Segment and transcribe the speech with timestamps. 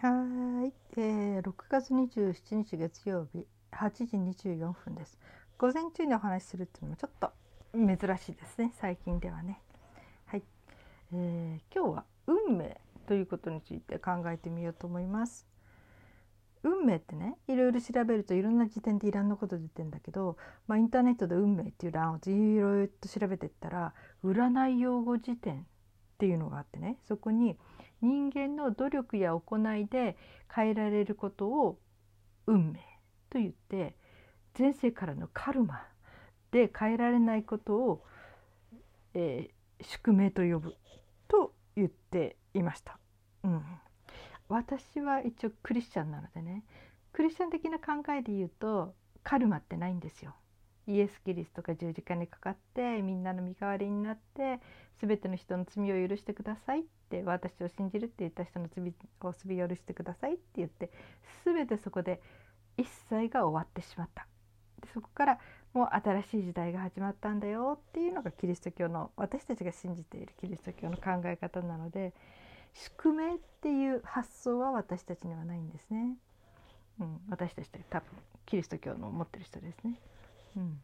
[0.00, 4.16] はい、えー、6月27日月曜日8時
[4.48, 5.18] 24分です。
[5.58, 7.32] 午前中にお話しするっていうのもちょっと
[7.74, 9.60] 珍しいですね最近ではね。
[10.26, 10.44] はい、
[11.12, 15.48] えー、今日は運命ということについて考えてみようと思います。
[16.62, 20.36] 運命ってねいろいろ調べるといろんな時点でいろんなこと出てんだけど、
[20.68, 23.94] まあ、インターネットで運命っていう欄をいろいろと調べてったら
[24.24, 25.64] 占い用語辞典っ
[26.18, 27.56] ていうのがあってねそこに
[28.00, 30.16] 人間の努力や行いで
[30.54, 31.78] 変えられることを
[32.46, 32.80] 運命
[33.30, 33.96] と言って
[34.58, 35.86] 前世からのカルマ
[36.50, 38.04] で変えられないことを、
[39.14, 40.74] えー、宿命と呼ぶ
[41.28, 42.98] と言っていました。
[43.44, 43.62] うん、
[44.48, 46.64] 私は一応クリスチャンなのでね
[47.12, 50.34] クリスチャン的な考えで言うとカルマってないんですよ。
[50.88, 54.58] イエス・キリストが十字架にかかってみんなの身代わりになって
[55.00, 60.90] 全ての人の罪を許してくださいって私を信じるって言った人の罪をすび許してくださいって言って
[61.44, 62.22] 全てそこで
[62.78, 64.26] 一切が終わってしまった
[64.80, 65.38] でそこから
[65.74, 72.14] もう新しい時代が始まったんだよっていうのがキリスト教の私たちが信じているキリスト教の考え方なので
[72.72, 76.16] 宿命っていう発想は私たちにはないんですね。
[77.00, 78.06] うん、私たちって多分
[78.46, 80.00] キリスト教の持ってる人ですね。
[80.56, 80.80] うん、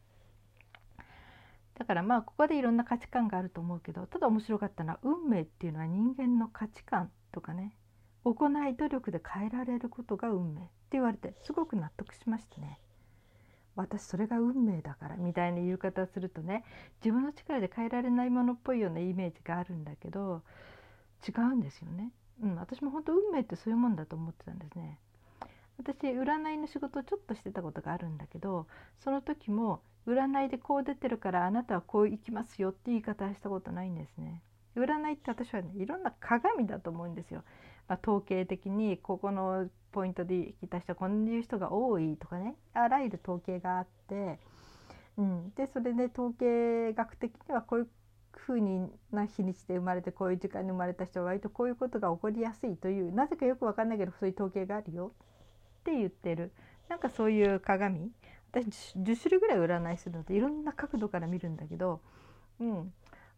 [1.77, 7.75] だからまあここでいろんな価値観があると思うけどただ面白かったのは運命っていうのは人間の価値観とかね
[8.23, 12.79] 行い努力で変えられることが運命って言われてすごく納得しましたね。
[13.75, 16.63] 私それが運命だからみたいな言い方するとね
[17.03, 20.43] 自分の力で変えられないものっぽいようなイメージがあるんだけど
[21.27, 22.11] 違うんですよね。
[22.41, 24.99] うん、私も本当運命ってそういうもんだと思ってたんですね。
[25.77, 28.67] 私占いの仕事をちょっとしてたことがあるんだけど
[29.03, 34.41] その時も占いでこう出てるからあなたはこう行きますよって言い方はしたことないんですね。
[34.75, 37.43] 占いって私はねいろんな鏡だと思うんですよ。
[37.87, 44.39] まあ、統計的にここのポイントで来た人はこういう人が多いとかねあらゆる統計があって、
[45.17, 47.87] うん、でそれで統計学的にはこういう
[48.31, 55.13] ふうな日にちで生まれてこういう時間に生まれた人は割とこういうことが起こりやすいというなぜかよく分かんないけどそういう統計があるよ
[55.91, 56.51] って言ってる。
[56.89, 58.11] なんかそういう鏡。
[58.51, 62.01] 私10種類ぐらい占いするのでいろんな角度から見るんだけど、
[62.59, 62.93] うん、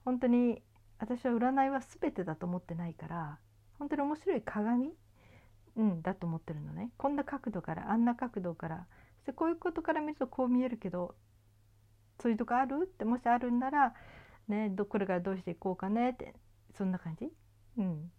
[0.05, 0.61] 本当に
[0.99, 3.39] 私は占いは全てだと思ってないから
[3.79, 4.91] 本当に面白い鏡、
[5.75, 6.91] うん、だと思ってるのね。
[6.97, 8.85] こんな角度からあんな角度から。
[9.25, 11.15] そこういうことから見るとこう見えるけど
[12.21, 12.83] そういうとこある？
[12.83, 13.93] ってもしあるんなら、
[14.47, 16.11] ね、どこれからどうしていこうかね？
[16.11, 16.33] って
[16.77, 17.27] そんな感じ、
[17.77, 18.11] うん、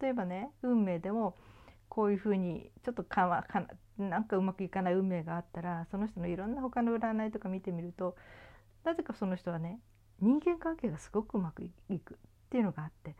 [0.00, 1.36] 例えばね運命でも
[1.92, 3.66] こういうふうにちょっとかわか
[3.98, 8.16] なんかうまくいかない運命があったらその人のいろんな他の占いとか見てみると
[8.82, 9.78] なぜかその人はね
[10.18, 12.16] 人間関係がすごくうまくいくっ
[12.48, 13.14] ていうのがあって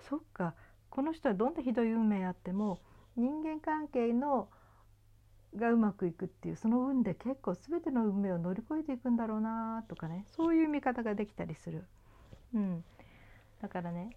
[0.00, 0.54] そっか
[0.90, 2.80] この人はどんなひどい運命あっても
[3.16, 4.48] 人間関係の
[5.54, 11.84] がうまくいくっていうその運で結構全ての運命を乗り越えていくんだろうなとかねそういう見方ができたりする。
[12.54, 12.84] うん、
[13.62, 14.10] だからね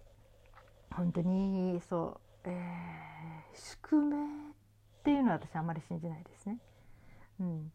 [0.90, 6.58] 本当にそう、えー、宿命っていうのは私あんまり信じないですね。
[7.40, 7.72] うん、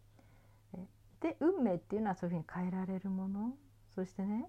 [1.21, 3.55] で運命っていうのはそういうふうに変えられるもの
[3.95, 4.45] そしてね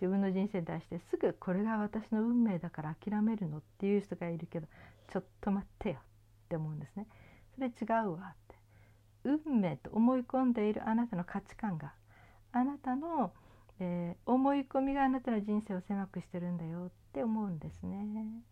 [0.00, 4.66] 自分の人生に対してすぐこれが私の運命だから諦めるのっていう人がいるけど
[5.12, 7.06] ちょっと待ってよって思うんですね。
[7.54, 7.70] それ違
[8.04, 8.56] うわって
[9.24, 11.92] 運命と思い込んでいるあなたの価値観が
[12.52, 13.32] あなたの、
[13.80, 18.42] えー、思い込みがあなたの人生を狭くしてるんだよって思うんですね。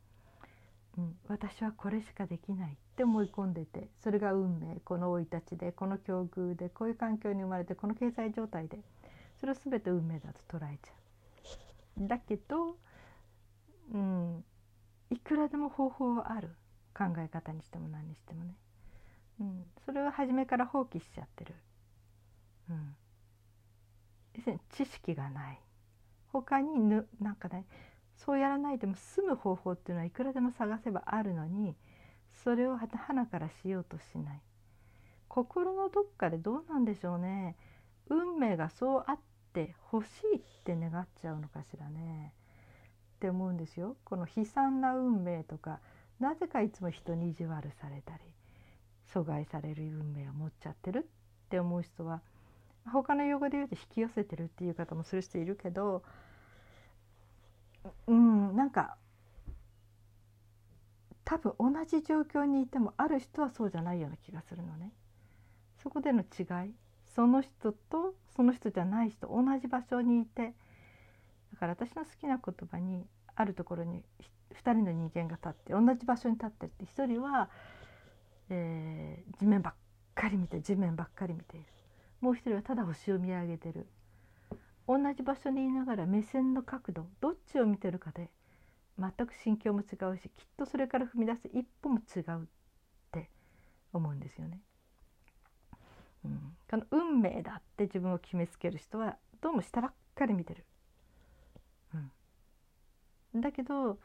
[0.99, 8.79] うん、私はこれしかできないって思い込んでてそれが運命この生い立ちでこの境遇でこういう環境に生まれてこの経済状態で
[9.39, 10.93] それを全て運命だと捉えちゃ
[12.03, 12.09] う。
[12.09, 12.77] だけど、
[13.93, 14.45] うん、
[15.11, 16.51] いくらでも方法はある。
[16.97, 18.55] 考え方にしても何にしてもね、
[19.39, 21.55] うん、それを初めから放棄しちゃってる、
[22.71, 22.97] うん、
[24.37, 25.61] 要するに知識がない。
[26.33, 27.67] 他にぬなんかね
[28.17, 31.77] そうやらないでも済む方法っていうのはいくらでも探せばあるのに
[32.45, 34.41] それを花からしようとしない。
[35.29, 37.57] 心のどっかでどうなんでしょうね。
[38.09, 39.19] 運命がそうあっ
[39.53, 42.33] て欲しいって願っちゃうのかしらね。
[43.17, 43.97] って思うんですよ。
[44.05, 45.81] この悲惨な運命とか
[46.21, 48.23] なぜかいつも人に意地悪されたり
[49.13, 51.09] 阻害される運命を持っちゃってる。
[51.47, 52.23] って思う人は
[52.93, 56.03] 他の用語で言うと引き寄せてるっていう方もする人いるけど
[58.07, 58.97] うんなんか
[61.25, 64.93] 多分同じ状況にいてもある人はそうじゃないような気がするのね。
[65.83, 66.73] そこでの違い。
[67.05, 70.55] その人とその人じゃない人同じ場所にいて。
[71.53, 74.03] だから私の好きな言葉にあるところに
[74.55, 77.51] 2人の人間が立って同じ場所に立ってるって1人は、
[78.51, 79.75] えー、地面ばっ
[80.15, 81.67] かり見て地面ばっかり見ている。
[82.21, 83.87] もう1人はただ星を見上げてる。
[84.89, 88.31] 同じ場所にいながら目線の角度どっちを見てるかで
[88.99, 92.47] 全く心境も違うしきっとそれから踏み出す一歩も違うっ
[93.13, 93.31] て
[93.93, 94.61] 思うんですよね。
[96.25, 100.65] うん、この運命だって自分を決めつける人はどうも下ばっかり見てる。
[103.35, 103.99] うん、だけど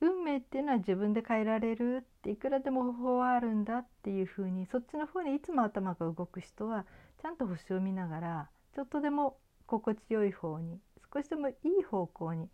[0.00, 6.84] 運命っていうのは自分で変えられるっていくらでも方法はあるんだっていうふうにそっちの方にいつも頭が動く人は
[7.20, 10.80] ちゃんと星を見ながらちょっとでも心地よい方に
[11.12, 12.48] 少しでもいい方向に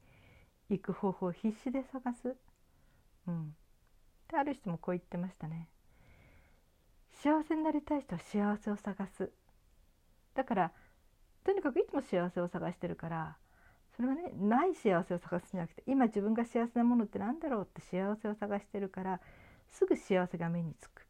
[0.71, 2.37] 行く方法を必死で探す。
[3.27, 3.55] うん、
[4.29, 5.69] である人もこう言ってましたね。
[7.11, 9.31] 幸せになりたい人は幸せを探す。
[10.35, 10.73] だから
[11.45, 13.37] とにかくいつも幸せを探してるから
[13.97, 19.21] それはねない幸せを探すんじゃなくて今自分が幸せなものって何だろうって幸せを探してるから
[19.69, 21.07] すぐ幸せが目につく。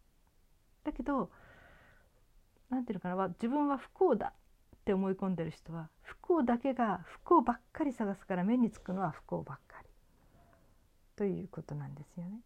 [0.84, 1.30] だけど
[2.70, 4.32] 何て言うのかな自分は不幸だ
[4.82, 9.88] って思い込んでる人は不幸だけが不幸ばっかり探すから目につくのは不幸ばっかり
[11.14, 12.40] ということなんですよね。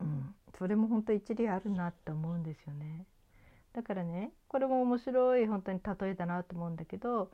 [0.00, 3.04] うん、それも本当一理あるなって思うんですよね。
[3.74, 7.30] だからねこれも面白い本当に例えだなと思うんだけど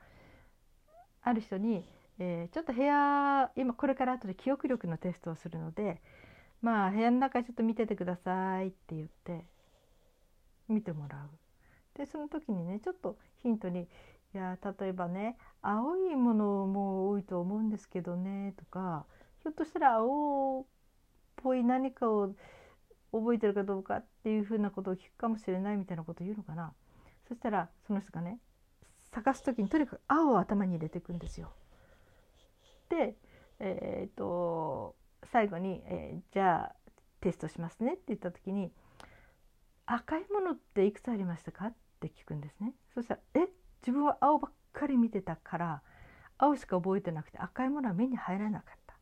[1.23, 1.85] ある人に、
[2.19, 6.03] えー、ちょっと部屋今これから後で記憶力のテストをするので
[6.61, 9.45] まあ部屋の中ちょっと見ててくださいって言って
[10.69, 11.42] 見てもらう。
[11.95, 13.89] でその時にねちょっとヒントに
[14.35, 19.07] 「いや例えばね青いものも多いと思うんですけどね」とか
[19.43, 20.65] ひょっとしたら青っ
[21.37, 22.35] ぽい何かを
[23.13, 26.73] 覚えてるかどうかっていうふうなことを聞くかもしれないみたいなことを言うのかな
[27.29, 28.39] そしたらその人がね
[29.11, 31.53] 探す時にとにかく青を頭に入れていくんですよ。
[32.89, 33.17] で
[33.59, 36.77] えー、っと最後に、えー、じゃあ
[37.21, 38.73] テストしますねって言った時に
[39.87, 41.75] 「赤いものっていくつありましたか?」っ
[42.07, 42.75] って聞くんですね。
[42.95, 43.49] そしたら「え？
[43.81, 45.83] 自分は青ばっかり見てたから
[46.39, 48.97] 青しか覚えてなくて赤いものは目に入らなかった」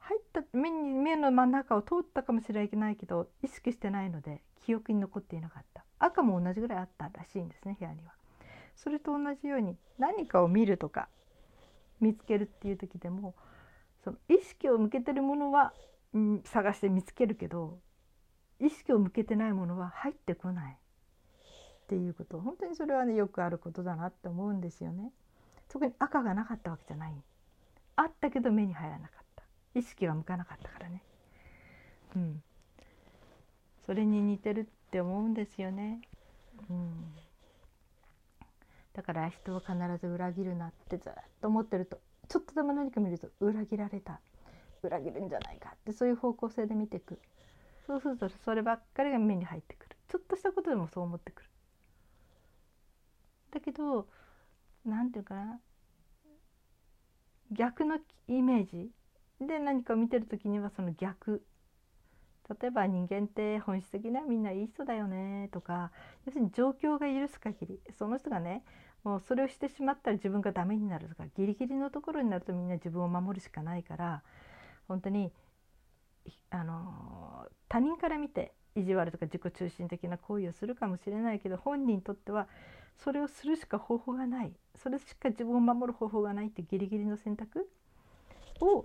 [0.00, 8.12] 入った目に目の真ん中を通ったかもしれないけど意識してないので記憶に残っていなかった赤も同じぐらいあったらしいんですね部屋には。
[8.74, 11.08] それと同じように何かを見るとか
[12.00, 13.34] 見つけるっていう時でも
[14.02, 15.72] その意識を向けてるものは、
[16.14, 17.78] うん、探して見つけるけど
[18.58, 20.78] 意識を向けてないものは入ってこない
[21.92, 22.40] っていうこと。
[22.40, 25.12] 本当にそれはねよくあることだなって思うんですよね。
[25.68, 27.12] そこに赤がなかったわけじゃない。
[27.96, 29.42] あったけど目に入らなかった。
[29.74, 31.02] 意識が向かなかったからね。
[32.16, 32.42] うん、
[33.84, 36.00] それに似てるって思うんですよね。
[36.70, 37.14] うん、
[38.94, 41.12] だから人は必ず裏切るなってずっ
[41.42, 41.98] と思ってると。
[42.28, 44.18] ちょっとでも何か見ると裏切られた。
[44.82, 45.92] 裏切るんじゃないかって。
[45.92, 47.18] そういう方向性で見ていく。
[47.86, 49.96] そうするとそればっかりが目に入ってくる。
[50.08, 51.48] ちょっとしたことでもそう思ってくる。
[53.52, 54.08] だけど
[54.84, 55.60] 何て言うかな。
[57.52, 58.90] 逆のイメージ。
[59.40, 61.44] で何かを見てる時にはその逆。
[62.60, 65.48] 例えば人間って本質的にはみんないい人だよね。
[65.52, 65.92] とか。
[66.26, 67.80] 要するに状況が許す限り。
[67.98, 68.64] その人がね
[69.04, 71.24] もうそれをしてしまったら自分がダメになるとか。
[71.36, 74.22] ギリギリのところになるとみんな自分を守るしかないから。
[74.88, 75.32] 本当に
[76.50, 82.48] あの他人から見て意地悪とか自己中心的な行為をするかもしれないけど本人にとっては
[82.96, 84.52] それをするしか方法がない。
[84.82, 87.68] それしか自分を守る方法がないってギリギリの選択
[88.60, 88.84] を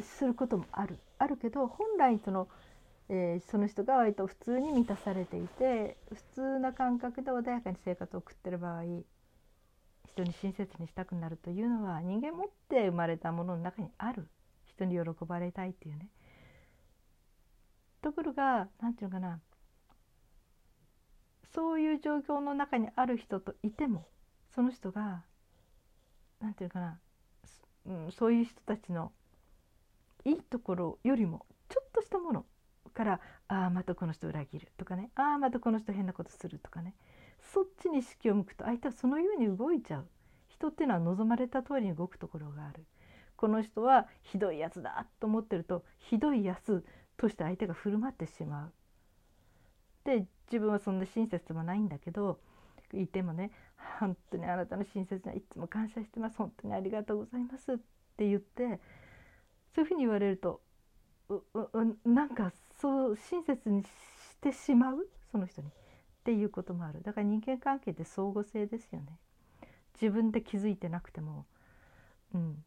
[0.00, 0.98] することもある。
[1.18, 2.48] あるけど本来その、
[3.08, 8.82] えー、その人が割と普通に満たされていて普通な感覚で穏やかに生活を送ってる場合
[10.14, 14.26] 人に親切にしたくなるというのは人間持って生まれたものの中にある。
[14.72, 16.08] 人に喜ばれたいっていうね。
[18.02, 19.40] ところが何て言うのかな。
[21.54, 24.08] そういう状況の中にある人といても
[24.54, 25.22] その人が
[26.40, 26.98] 何て言うかな、
[27.86, 29.12] うん、そういう人たちの
[30.24, 32.46] いいところよりもちょっとしたもの
[32.94, 35.10] からああまたこの人裏切るとかね。
[35.14, 36.94] ああまたこの人変なことするとかね。
[37.52, 40.08] そっちに意識を向くと相手はそのように動いちゃう。
[40.48, 42.84] 人っていうのは望まれた通りに動くところがある。
[43.36, 46.84] この人はひどいやつだと思ってるとひどいやつ
[47.22, 48.72] として相手が振る舞ってしまう。
[50.04, 52.40] で自分はそんな親切でもないんだけど
[52.92, 53.52] いてもね
[54.00, 56.36] 「本当にあなたの親切にはいつも感謝してます。
[56.36, 57.78] 本当にありがとうございます」っ
[58.16, 58.80] て言って
[59.74, 60.60] そういうふうに言われると
[61.28, 63.88] ううなんかそう親切にし
[64.40, 65.08] てしまう？
[65.30, 65.68] その人に。
[65.68, 65.70] っ
[66.24, 67.02] ていうこともある。
[67.02, 69.18] だから人間関係って相互性ですよね。
[70.00, 71.46] 自分で気づいてなくても、
[72.34, 72.64] うん、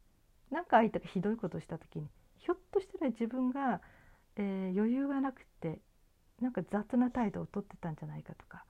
[0.52, 3.82] なんか相手がひどいことをした時にひょっとしたら自分が、
[4.38, 5.80] えー、余裕がなくて
[6.42, 8.66] なんか雑な態度をとってたんじゃないかとか。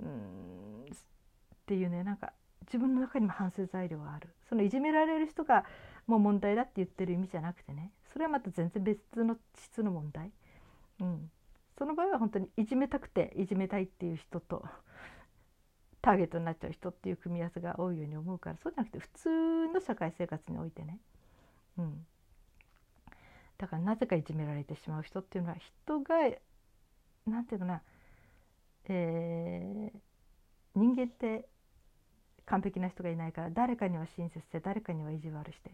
[0.00, 0.86] うんっ
[1.66, 2.32] ていうねなんか
[2.66, 4.28] 自分の中にも反省材料がある。
[4.48, 5.64] そのいじめられる人が
[6.06, 7.92] もう問題だって言ってる意味じゃなくてね。
[8.12, 10.32] それはまた全然別の質の問題、
[11.00, 11.30] うん、
[11.78, 14.64] その場合は本当にいじめたくていじめたいっていう人と
[16.02, 19.28] ターゲットになっちゃう人っていう組み合わせが多いように思うからそうじゃなくて普通
[19.68, 20.98] の社会生活においてね、
[21.78, 22.06] うん、
[23.58, 26.14] だからなぜかいじめられてしまう人っていうのは人が
[27.26, 27.82] 何て言うかな、
[28.88, 29.98] えー、
[30.74, 31.48] 人間って
[32.46, 35.72] 完璧な人がいないから誰かには親切して誰かには意地悪してっ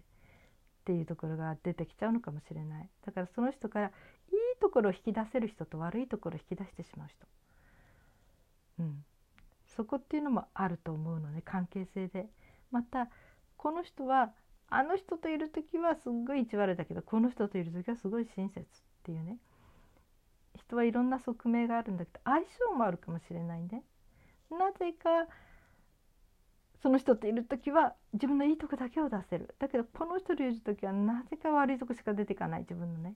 [0.85, 2.89] ていうところが出てきちゃうのかもしれない。
[3.07, 3.93] だからその人からいい
[4.61, 7.27] ところを引き出せる人と悪いところを引き出してしまう人、
[8.81, 9.05] うん、
[9.77, 11.43] そこっていうのもあると思うのね。
[11.45, 12.29] 関係性で。
[12.71, 13.09] また
[13.57, 14.33] この人は
[14.69, 18.65] あの人といる時はすっごい意地悪だけどこの人といる時はすごい親切っ
[19.05, 19.39] ていうね。
[20.57, 23.83] 人はいろんな側面があるんだけど相性もあるかもしれないね。
[24.51, 25.27] なぜか
[26.83, 29.55] その人といる時は自分のいいとこだけを出せる。
[29.59, 33.15] だけどこの人といる時はなぜか悪いとこしか出ていかない自分のね。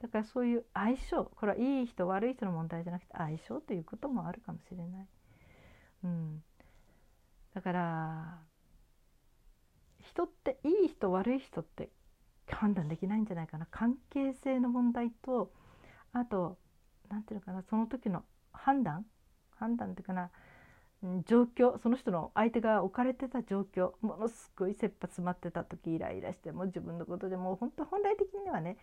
[0.00, 1.24] だからそういう相性。
[1.24, 5.06] これはいい人悪い人の問題じゃなくて相性ということもあるかもしれない。
[6.04, 6.42] うん、
[7.54, 8.38] だから
[10.14, 11.90] 人っていい人悪い人って
[12.48, 13.66] 判断できないんじゃないかな。
[13.70, 15.52] 関係性の問題と
[16.12, 16.56] あと
[17.10, 19.04] 何て言うのかなその時の判断。
[19.56, 20.30] 判断っていうかな
[21.26, 21.78] 状況。
[21.78, 23.92] その人の相手が置かれてた状況。
[24.00, 28.76] ものすごい切羽詰まってた時イライラしても自分のことでもう本当本来的にはね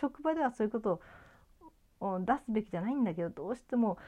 [0.00, 1.00] 職場ではそういうこと
[2.00, 3.98] を出すべきじゃないんだけどどうしても、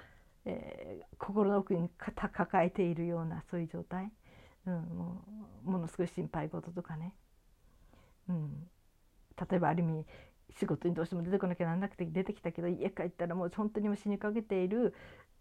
[0.45, 4.11] えー、心の奥に抱えているようなそういう状態、
[4.67, 5.25] うん、も
[5.67, 7.15] うものすごい心配事とかね、
[8.29, 8.69] うん、
[9.51, 10.07] 例えばある意味
[10.59, 14.95] 仕事にどうしても出てこなきゃなんなくて出てきたけど家帰ったらもう本当にも死にかけている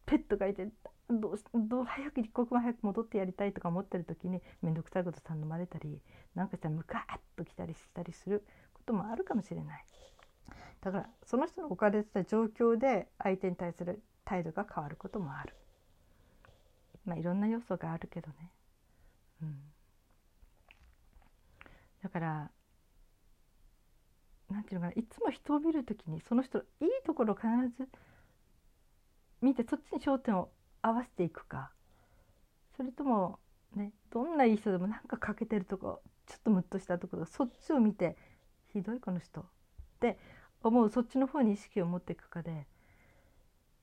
[0.05, 0.67] ペットがいて
[1.09, 5.99] どうどう早く一刻も早く戻ってやりたいとか思ってる時に面倒くさいこと頼まれたり
[6.35, 9.85] なんかしたらムカッときたりしたりすることもあるかもしれない。
[10.81, 15.55] だからその人の置かれてた状況で相手に対する態度が変わることもある。
[17.05, 18.51] まあいろんな要素があるけどね。
[19.41, 19.71] うん。
[22.03, 22.51] だから
[24.49, 27.89] なんていうのかないつも人を見る時にその人のいいところを必ず
[29.41, 30.49] 見てそっちに焦点を
[30.81, 31.71] 合わせていくか。
[32.77, 33.39] それとも
[33.75, 38.17] ねどんないい人でもなんか欠けてるとこちょっとムッとしたところそっちを見て
[38.73, 39.45] ひどいこの人っ
[39.99, 40.17] て
[40.61, 42.67] 思うそっちの方に意識を持っていくかで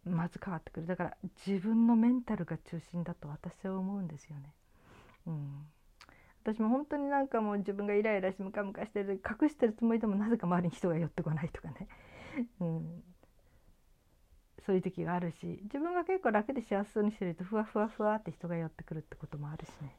[0.04, 0.86] まず変わってくる。
[0.86, 1.16] だから
[1.46, 4.54] 自分のメンタルが中心だと私は思うんですよね。
[5.26, 5.66] うん、
[6.44, 11.88] 私も本当になんかもう自分がイライラしてムカムカしてる隠してるつもりでもなぜか周りに人が寄ってこないとかね、
[12.60, 13.02] うん、
[14.66, 19.96] そういう時があるし自分が結構楽で幸せそうにしてるとふわふわふわって人が寄ってくるってこともあるしね。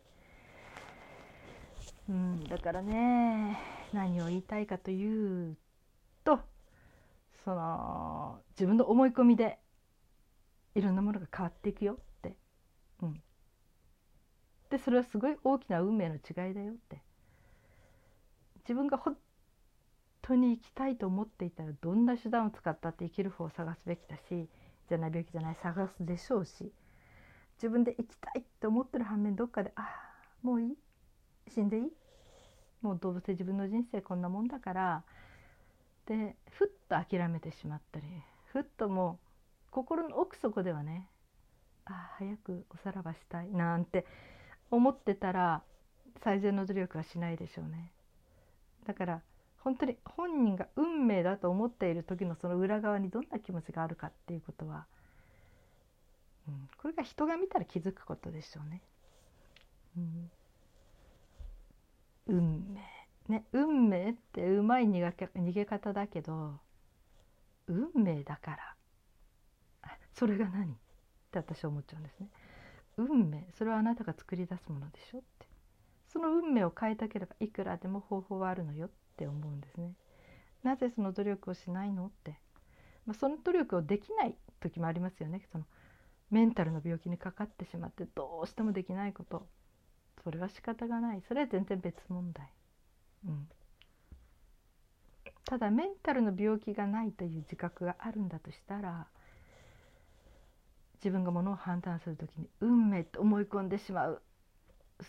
[2.09, 3.57] うん、だからね
[3.93, 5.57] 何を言いたいかという
[6.25, 6.39] と
[7.45, 9.59] その自分の思い込みで
[10.75, 12.35] いろんなものが変わっていくよって。
[13.01, 13.21] うん、
[14.73, 16.99] でそれはすごい大きな運命の違いだよって。
[18.63, 19.15] 自分が本
[20.23, 24.49] 当に生きたいと思っていたらどんな手段を使ったって生きる方を探すべきだし
[24.89, 26.71] じゃない病気じゃない探すでしょうし
[27.57, 29.87] 自分で生きたいって思ってる反面どっかでああ
[30.41, 30.77] もういい
[31.53, 31.83] 死んでいい
[32.81, 35.03] もうどうせ自分の人生こんなもんだから
[36.07, 38.05] でふっと諦めてしまったり
[38.45, 41.09] ふっともう心の奥底ではね
[41.85, 44.05] ああ早くおさらばしたいなんて
[44.75, 45.63] 思ってたら
[46.23, 47.91] 最善の努力はしないでしょうね。
[48.85, 49.21] だから
[49.59, 54.87] 本当に本人が運命だと思っている時のその裏側にどんな気持ちがあるかっていうことは、
[56.47, 58.81] うん、これが人が見たら気づくことでしょうね。
[59.95, 60.31] うん、
[62.27, 62.81] 運命
[63.29, 65.05] ね運命ってうまい逃げ
[65.39, 66.59] 逃げ方だけど
[67.67, 68.75] 運命だから
[70.13, 70.71] それが何？
[70.71, 70.75] っ
[71.31, 72.27] て私は思っちゃうんですね。
[72.97, 75.47] 運命それはあなたが作り出すものでしょって。
[76.13, 79.93] その運命を変えたければいくらでも方法はあるのよって思うんですね。
[80.61, 82.39] なぜその努力をしないのって、
[83.05, 85.41] まあ、その努力をできない時もありますよね。
[85.51, 85.65] その
[86.29, 89.47] メンタルの病気にかかってしまってどうしてもできないこと。
[90.23, 91.21] それは仕方がない。
[91.27, 92.47] それは全然別問題、
[93.27, 93.49] うん、
[95.45, 99.07] ただメンタルの病気がないという自覚があるんだとしたら
[101.03, 104.21] 自分がものを判断する時に運命と思い込んでしまう。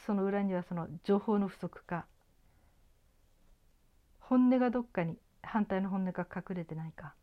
[0.06, 2.06] その裏にはその情報の不足か。
[4.18, 7.14] 本音がどっかに反対の本音が隠れてないか。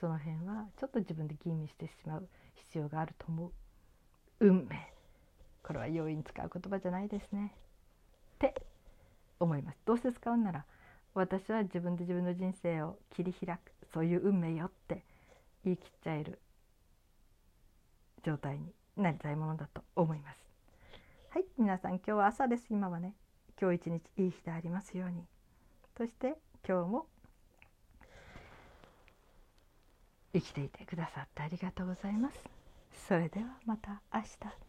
[0.00, 2.28] その辺はちょっと自分で吟味してしまう。
[2.54, 3.52] 必要があると思う。
[4.38, 4.92] 運命。
[5.64, 7.52] これは容易に使う言葉じゃないですね。
[8.34, 8.62] って
[9.40, 9.78] 思います。
[9.84, 10.64] どうせ使うなら
[11.14, 13.72] 私は自分で自分の人生を切り開く。
[13.92, 15.02] そういう運命よって
[15.64, 16.38] 言い切っちゃえる。
[18.22, 20.38] 状態になりたいものだと思います。
[21.30, 22.66] はい皆さん今日は朝です。
[22.70, 23.14] 今はね
[23.60, 25.24] 今日一日いい日でありますように。
[25.96, 26.36] そして
[26.66, 27.06] 今日も
[30.32, 32.38] 生きていてくださってありがとうございます。
[33.08, 34.61] それではまた明日。